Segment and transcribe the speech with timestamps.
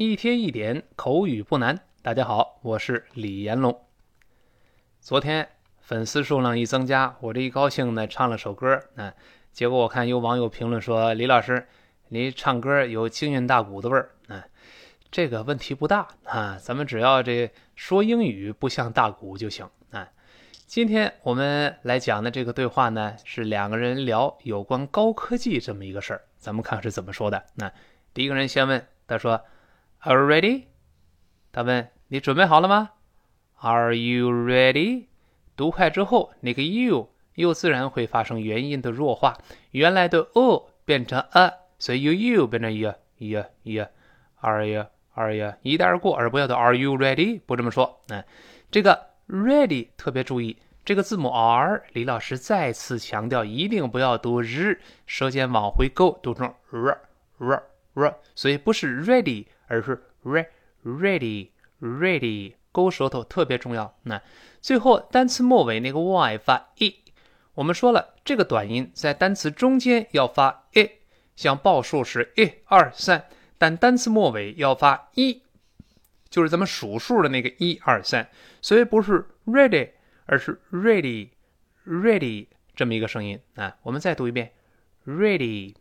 [0.00, 1.80] 一天一点口语不难。
[2.02, 3.84] 大家好，我是李延龙。
[5.00, 5.48] 昨天
[5.80, 8.80] 粉丝数量一增加，我这一高兴呢，唱了首歌。
[8.94, 9.12] 啊，
[9.52, 11.66] 结果我看有网友评论说：“李老师，
[12.10, 14.46] 你唱歌有京韵大鼓的味儿。”啊，
[15.10, 19.68] 这个问题不大啊，咱们只要这说英语不像大鼓就行。
[19.90, 20.08] 啊，
[20.64, 26.22] 今天我们来讲的这个对话呢，是两个人聊有关高科技这么一个事儿。
[26.36, 27.46] 咱们看是怎么说的。
[27.56, 27.72] 那
[28.14, 29.44] 第一个人先问，他说
[30.00, 30.64] ：“Are you ready？”
[31.52, 32.90] 他问：“你准备好了吗？”
[33.60, 35.06] Are you ready？
[35.56, 39.36] 读快之后，那个 you 又自然会发生元音的弱化，
[39.72, 43.88] 原来的 o 变成 a，所以 you you 变成 y y y。
[44.40, 47.40] Are you are you 一带而过，而不要读 Are you ready？
[47.44, 48.00] 不这么说。
[48.08, 48.22] 嗯，
[48.70, 56.96] 这个 ready 特别注意，这个字母 r，李老师再次强调，一定不要读日，舌尖往回勾，读成 r
[57.38, 57.62] r
[57.94, 60.46] r，所以不是 ready，而是 re
[60.84, 62.54] ready ready。
[62.70, 63.96] 勾舌头特别重要。
[64.04, 64.22] 那
[64.60, 67.02] 最后单词末尾那个 y 发 e，
[67.54, 70.88] 我们说了，这个短音在单词中间要发 e，
[71.34, 73.24] 像报数是一二三，
[73.56, 75.42] 但单词末尾要发一，
[76.28, 78.28] 就是咱们数数的那个一二三，
[78.60, 79.90] 所以不是 ready，
[80.26, 81.30] 而是 ready
[81.84, 82.46] ready
[82.76, 83.76] 这么一个声音啊。
[83.82, 84.52] 我们再读一遍
[85.04, 85.74] ready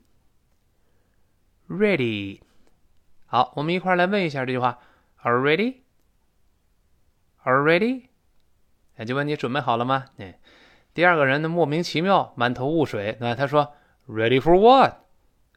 [1.67, 2.39] ready。
[3.29, 4.79] 好，我们一块儿来问一下这句话
[5.21, 5.81] ：Are ready？Are
[7.61, 8.03] ready？
[8.95, 10.05] 哎，就问你准备好了吗？
[10.17, 10.39] 哎，
[10.93, 13.17] 第二个人呢，莫名其妙，满头雾水。
[13.19, 13.73] 那他说
[14.07, 14.93] ，Ready for what？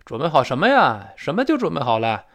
[0.05, 1.13] 准备好什么呀？
[1.17, 2.27] 什么就准备好了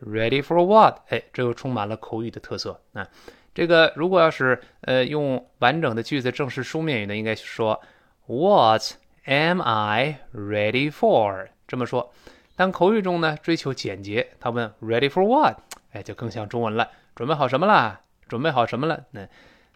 [0.00, 1.00] ？Ready for what？
[1.08, 2.80] 哎，这又充满了口语的特色。
[2.92, 3.04] 那
[3.52, 7.82] 这个如果要是呃用完整的句子正式书面语呢，应该说
[8.26, 8.92] What
[9.24, 11.48] am I ready for？
[11.66, 12.12] 这么说。
[12.56, 15.56] 但口语中呢，追求简洁，他问 Ready for what？
[15.92, 16.88] 哎，就更像中文了。
[17.14, 18.00] 准备好什么了？
[18.28, 19.04] 准备好什么了？
[19.10, 19.26] 那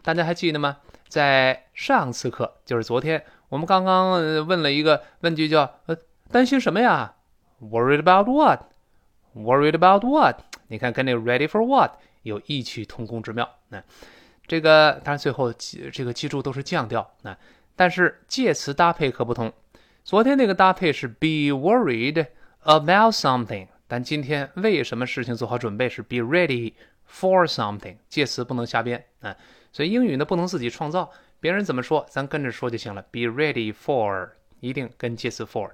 [0.01, 0.77] 大家还记得吗？
[1.07, 4.11] 在上次课，就是昨天，我们刚刚
[4.45, 5.97] 问了一个问句，叫“呃，
[6.31, 7.15] 担心什么呀
[7.61, 10.41] ？”Worried about what？Worried about what？
[10.67, 11.91] 你看，跟那个 “ready for what”
[12.21, 13.49] 有异曲同工之妙。
[13.69, 13.83] 那
[14.45, 17.09] 这个当然最后记这个记住都是降调。
[17.23, 17.35] 那
[17.75, 19.51] 但是介词搭配可不同。
[20.03, 22.27] 昨天那个搭配是 “be worried
[22.63, 26.73] about something”，但今天为什么事情做好准备是 “be ready”。
[27.11, 29.35] For something，介词不能瞎编啊，
[29.71, 33.01] 所以英语呢不能自己创造，别人怎么说咱跟着说就行了。
[33.09, 35.71] Be ready for，一定跟介词 for。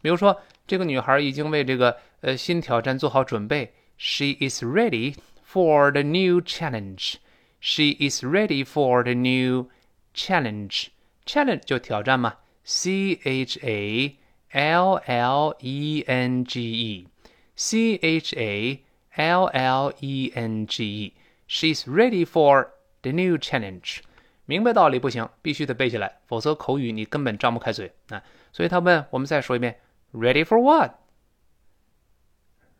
[0.00, 3.74] 比如说，这个女孩已经为这个呃新挑战做好准备。
[3.98, 5.16] She is ready
[5.46, 7.16] for the new challenge.
[7.60, 9.68] She is ready for the new
[10.14, 10.86] challenge.
[11.26, 14.16] Challenge 就挑战嘛，C H A
[14.51, 22.67] L L E N G E，C H A。L L E N G E，She's ready for
[23.01, 23.99] the new challenge。
[24.43, 28.21] 明白道理不行，必须得背下来，否则口语你根本张不开嘴啊。
[28.51, 29.79] 所以他问我们再说一遍：
[30.13, 30.61] Ready for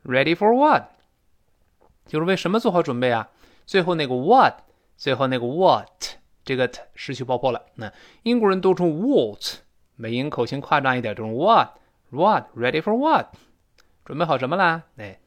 [0.03, 0.89] what？Ready for what？
[2.05, 3.29] 就是为什么做好准备啊？
[3.65, 4.55] 最后那个 what，
[4.97, 7.67] 最后那个 what，这个 t 失去爆破了。
[7.75, 7.93] 那
[8.23, 9.41] 英国人读成 what，
[10.00, 13.34] 美音口型夸张一点，读成 what？What？Ready for what？
[14.06, 14.84] 准备好什么啦？
[14.96, 15.20] 哎，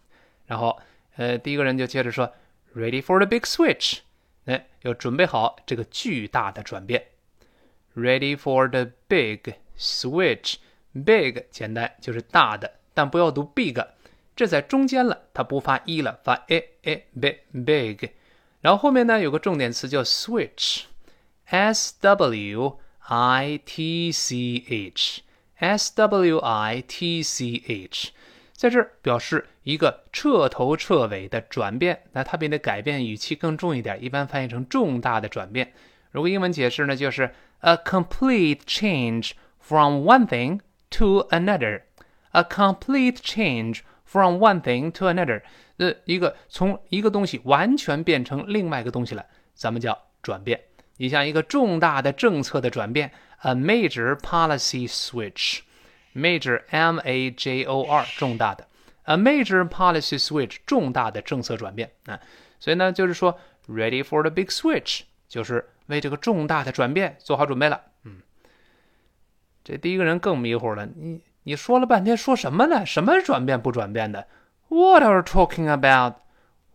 [0.48, 0.80] 然后。
[1.16, 2.34] 呃，第一个人就接着说
[2.76, 4.00] ，Ready for the big switch，
[4.46, 7.06] 哎，要准备好这个巨大的转变。
[7.96, 13.80] Ready for the big switch，big 简单就是大的，但不要读 big，
[14.36, 18.10] 这在中间了，它不发一了，发 a a big big。
[18.62, 20.88] 然后后面呢有个重点词叫 switch，s
[22.02, 28.12] w i t c h，s w i t c h。
[28.54, 35.74] 在这儿表示一个彻头彻尾的转变，那它比那改变语气更重一点，一般翻译成重大的转变。
[36.12, 40.60] 如果英文解释呢，就是 a complete change from one thing
[40.92, 41.82] to another。
[42.32, 45.44] a complete change from one thing to another，
[45.78, 50.60] 呃，一个从一个东西完全变成另外一个东西了，咱们叫转变。
[50.98, 53.12] 你像一个重大的政策的转变
[53.42, 55.60] ，a major policy switch。
[56.16, 58.68] Major M A J O R 重大的
[59.06, 62.20] ，a major policy switch 重大的政策转变啊，
[62.60, 67.82] 所以呢就是说，ready for the big switch 就是为这个重大的转变做好准备了。
[68.04, 68.18] 嗯，
[69.64, 72.86] 这第一个人更迷糊了，你你说了半天说什么呢？
[72.86, 74.28] 什么转变不转变的
[74.68, 76.18] ？What are you talking about?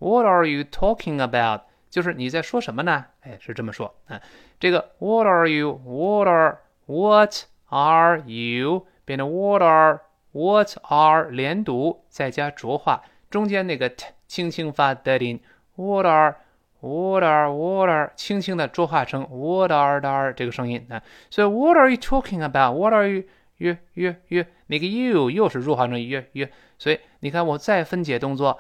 [0.01, 1.61] What are you talking about?
[1.90, 3.06] 就是你在说什么呢？
[3.22, 4.20] 哎，是这么说啊，
[4.60, 5.80] 这个 What are you?
[5.86, 7.34] What are What
[7.70, 8.88] are you?
[9.06, 10.02] 变成 what are
[10.32, 16.36] what are 连读，再加浊化，中间那个 t 轻轻发 dead in。What are
[16.82, 21.02] what are what are 轻轻的浊化成 What are are 这个声音啊。
[21.30, 22.76] 所以 What are you talking about?
[22.76, 23.24] What are you
[23.58, 26.48] you you you 那个 you 又是弱化成 you you。
[26.78, 28.60] 所以你看我再分解动作，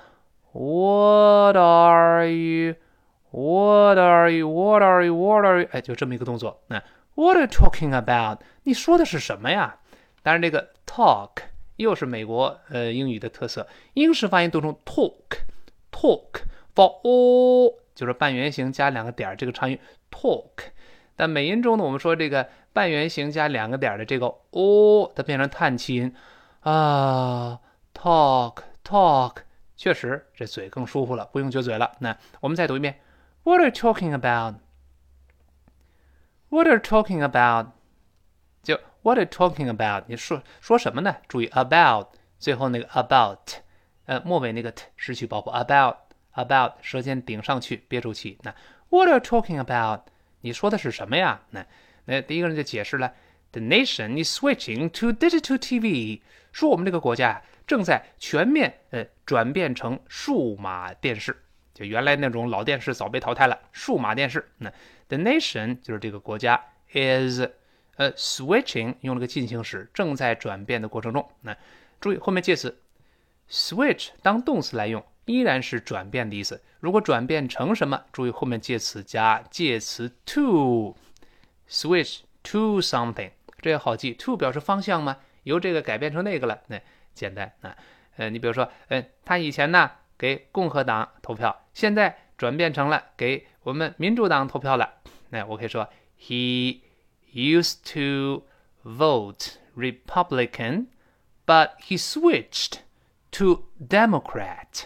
[0.54, 2.75] What are you?
[3.31, 4.49] What are you?
[4.49, 5.15] What are you?
[5.15, 5.69] What are you?
[5.73, 6.63] 哎，就这么一个动作。
[6.69, 6.83] 那
[7.15, 8.39] What are you talking about?
[8.63, 9.79] 你说的是什么呀？
[10.23, 11.43] 当然，这个 talk
[11.77, 16.43] 又是美国呃英语的特色，英式发音读成 talk，talk
[16.75, 19.79] for o 就是半圆形加两个点儿这个长音
[20.11, 20.71] talk。
[21.17, 26.15] 但美音中呢，我们说这个半圆形加两个点儿的这个 o，它变成叹气音
[26.61, 27.59] 啊
[27.93, 29.39] ，talk talk，
[29.77, 31.93] 确实这嘴更舒服了，不用撅嘴了。
[31.99, 32.99] 那我们再读一遍。
[33.48, 34.56] What are you talking about?
[36.50, 37.72] What are you talking about?
[38.62, 40.04] 就 What are you talking about?
[40.07, 41.18] 你说说什么呢？
[41.28, 42.07] 注意 about
[42.40, 43.40] 最后那个 about，
[44.06, 45.51] 呃，末尾那个 t 失去爆破。
[45.54, 45.98] about
[46.34, 48.38] about 舌尖顶上去，憋住气。
[48.44, 48.54] 那
[48.90, 50.01] What are you talking about?
[50.42, 51.42] 你说的是什么呀？
[51.50, 51.66] 那
[52.06, 53.13] 那第一个人就解释了：
[53.51, 61.44] The nation is switching to digital TV，说我们这个国家正在全面呃转变成数码电视。
[61.79, 64.51] 就原来那种老电视早被淘汰了，数码电视。
[64.59, 64.69] 那
[65.07, 66.61] the nation 就是这个国家
[66.93, 67.41] is
[67.95, 71.31] 呃 switching 用了个进行时，正在转变的过程中。
[71.43, 71.57] 那
[72.01, 72.81] 注意后面介词
[73.49, 76.61] switch 当动词来用，依然是转变的意思。
[76.81, 83.31] 如果转变成什么，注意后面介词加介词 to，switch to something，
[83.61, 84.15] 这也好记。
[84.15, 86.81] to 表示方向嘛，由这个改变成那个了，那
[87.15, 87.77] 简单啊。
[88.17, 89.89] 呃，你比如说，嗯，他以前呢。
[90.19, 94.94] 给共和党投票，现在转变成了给我们民主党投票了。
[95.31, 95.88] 那我可以说
[96.19, 96.81] ，He
[97.32, 98.47] used to
[98.82, 100.87] vote Republican,
[101.47, 102.81] but he switched
[103.31, 104.85] to Democrat。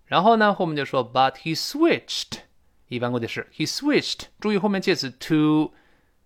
[0.06, 2.40] 然后呢，后面就说 But he switched。
[2.88, 4.26] 一般过去式，he switched。
[4.38, 5.73] 注意后面介词 to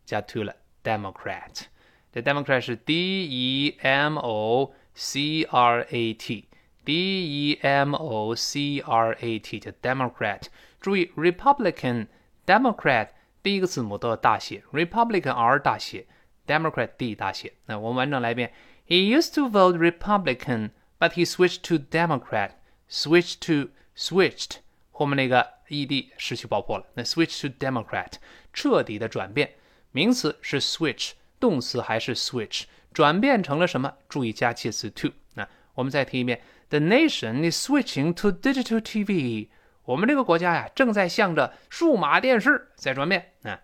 [0.04, 1.66] 加 to 了，Democrat。
[2.12, 2.94] 这 Democrat 是 D
[3.24, 9.70] E M O C R A T，D E M O C R A T 叫
[9.82, 10.42] Democrat。
[10.80, 13.10] 注意 Republican、Democrat
[13.42, 16.06] 第一个字母都要大写，Republican R 大写，
[16.46, 17.52] Democrat D 大写。
[17.66, 18.52] 那我们完整来一遍：
[18.88, 22.50] He used to vote Republican, but he switched to Democrat.
[22.91, 24.57] Switch to switched
[24.91, 25.61] 后面那个。
[25.71, 26.85] ed 失去爆破了。
[26.95, 28.11] 那 switch to Democrat
[28.51, 29.53] 彻底的转变，
[29.91, 33.93] 名词是 switch，动词还是 switch，转变成了什么？
[34.09, 35.11] 注意加介词 to。
[35.35, 39.47] 那我们再听一遍：The nation is switching to digital TV。
[39.83, 43.31] 我们这个国家呀，正在向着数码电视在转变。
[43.43, 43.61] 啊，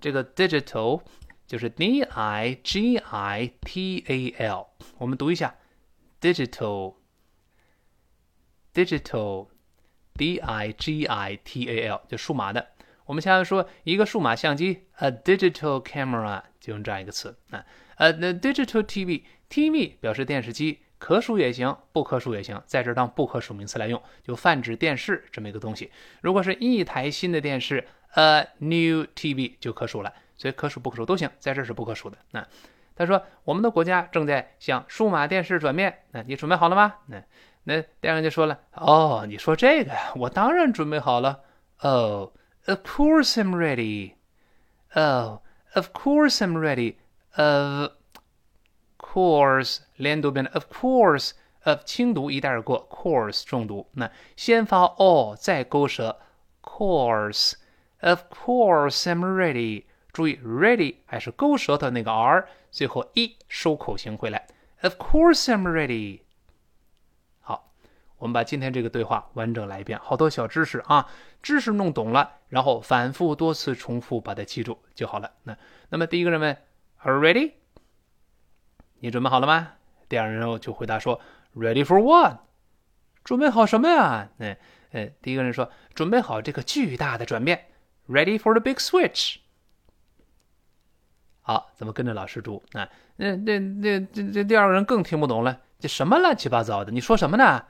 [0.00, 1.02] 这个 digital
[1.46, 4.66] 就是 d i g i t a l，
[4.98, 5.54] 我们读一下
[6.20, 6.96] digital。
[8.74, 9.48] Digital,
[10.14, 12.66] D-I-G-I-T-A-L，就数码的。
[13.06, 17.64] 我们现在说一个数码相机，a digital camera 就用这样一个词啊。
[17.96, 25.92] 呃那 digital TV，TV 表示电视机，可数也行，不可数也行，在这当不可数名词来用，就泛指电视这么一个东西。
[26.22, 32.16] 如果是一台新的电视，a new TV 就可数了，所以可数不可数都行，在这是不可数的。
[32.30, 32.44] 那
[32.96, 36.94] 他说我们的国家正在向数码电视转变，那你准备好了吗？
[37.06, 37.22] 那。
[37.64, 41.40] 那第二个就说了：“哦，你说这个呀，我当然准备好了。
[41.78, 42.32] Oh,
[42.66, 44.12] of course I'm ready.
[44.94, 45.40] Oh,
[45.74, 46.96] of course I'm ready.
[47.36, 47.92] Of
[48.98, 51.32] course，连读变的 of course
[51.64, 53.88] of 轻读一带而过，course 重读。
[53.92, 56.18] 那先发 o，再勾舌
[56.62, 57.54] ，course
[58.00, 59.84] of course I'm ready。
[60.12, 64.46] 注意 ready 还是勾舌头那个 r，最后一收口型回来。
[64.82, 66.20] Of course I'm ready。”
[68.18, 71.08] 我们把今天这个对话完整来一遍，好多小知识啊，
[71.42, 75.32] 知识弄懂了，然后反复多次重复，把它记住就好了。
[75.42, 75.56] 那
[75.90, 76.56] 那么第一个人问
[76.98, 77.52] ，Are ready？
[79.00, 79.72] 你准备好了吗？
[80.08, 81.20] 第二人就回答说
[81.54, 82.38] ，Ready for what？
[83.24, 84.28] 准备好什么呀？
[84.38, 84.56] 嗯
[84.92, 87.66] 嗯，第一个人说，准备好这个巨大的转变
[88.08, 89.36] ，Ready for the big switch。
[91.42, 92.88] 好，咱们跟着老师读啊。
[93.16, 96.92] 那那那这这第二个人更听不懂了，这什么乱七八糟的？
[96.92, 97.64] 你说什么呢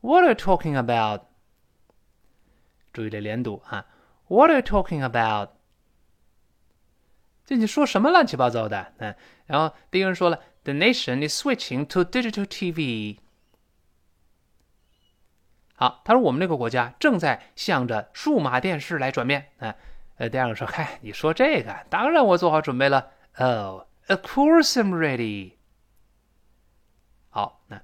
[0.00, 1.22] ？What are you talking about？
[2.92, 3.86] 注意这连读啊。
[4.28, 5.50] What are you talking about？
[7.44, 8.92] 这你说什么乱七八糟的？
[8.98, 9.16] 嗯，
[9.46, 13.18] 然后第一个人说了，The nation is switching to digital TV。
[15.74, 19.50] 好，他说我们这个国家正在向着数码电视来转变。
[19.58, 19.74] 啊，
[20.16, 23.10] 呃，第二个说，嗨，你说这个，当然我做好准备了。
[23.36, 25.54] Oh, of course I'm ready.
[27.30, 27.82] 好，那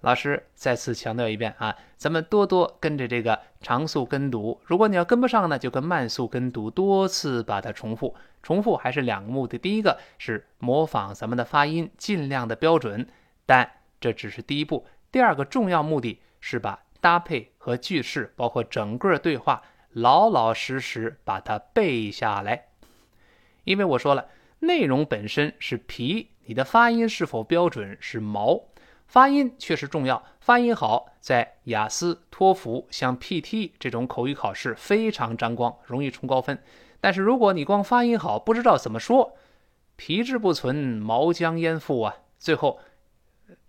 [0.00, 4.60] 老师再次强调一遍啊，咱们多多跟着这个长速跟读。
[4.64, 8.14] 如果你要跟不上呢，就跟慢速跟读，多次把它重复。
[8.42, 13.08] 重复还是两个目的，第一个是模仿咱们的发音，尽量的标准，
[13.44, 14.86] 但这只是第一步。
[15.10, 22.66] 第二个重要目的是把搭配和句式，包括整个对话，老老实实把它背下来。
[23.64, 24.26] 因为我说了。
[24.60, 28.60] 内容本身是皮，你的发音是否标准是毛。
[29.08, 36.62] 发音确实重要，发音好，在雅思、托福、像 PT 这种口语考试非常沾光，容易冲高分。
[37.00, 39.32] 但是如果你光发音好，不知道怎么说，
[39.96, 42.14] 皮质不存，毛将焉附啊？
[42.38, 42.78] 最后。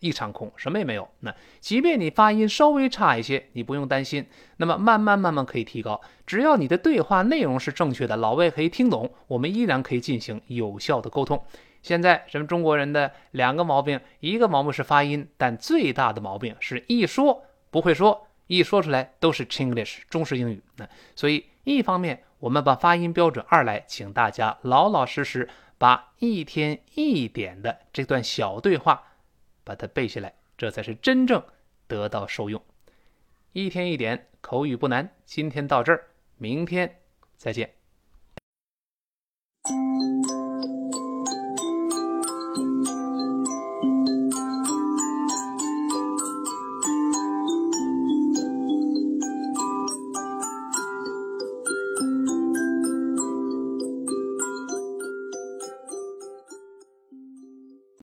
[0.01, 1.07] 一场空，什么也没有。
[1.21, 4.25] 那即便你发音稍微差一些，你不用担心。
[4.57, 11.41] 那么慢慢慢慢可以提高，只要你的对话内容是正确的，老外可以听懂，我们依然可以进行有效的沟通。
[11.81, 20.61] 现在咱们中国人的两个毛病，一个毛病是发音，但最大的毛病是一说不会说，一说出来都是 Chinglish 中式英语。
[20.77, 29.03] 那所以一方面我们把发音标准，二来请大家老老实实把一天一点的这段小对话。
[29.61, 31.43] 把它背下来，这才是真正
[31.85, 32.59] 得到受用。
[33.51, 36.07] 一天一点口语不难，今天到这儿，
[36.39, 37.01] 明天
[37.37, 37.78] 再见。